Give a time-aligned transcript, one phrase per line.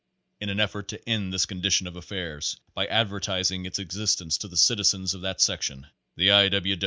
[0.39, 4.47] In an effort to end this condition of affairs by ad vertising its existence to
[4.47, 5.85] the citizens of that section,
[6.15, 6.49] the I.
[6.49, 6.77] W.